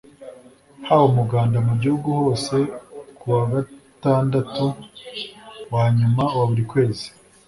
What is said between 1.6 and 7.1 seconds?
mu gihugu hose kuwa gatandatu wa nyuma wa buri kwezi